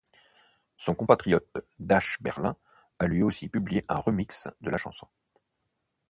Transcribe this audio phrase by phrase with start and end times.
[0.77, 1.47] Son compatriote
[1.77, 2.55] Dash Berlin
[2.97, 5.07] a lui aussi publié un remix de la chanson.